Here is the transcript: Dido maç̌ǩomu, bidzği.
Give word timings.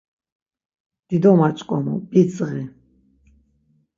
Dido 1.07 1.31
maç̌ǩomu, 1.39 1.93
bidzği. 2.09 2.61